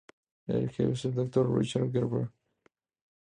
[0.47, 1.47] El jefe es el Dr.
[1.59, 2.31] Richard Webber.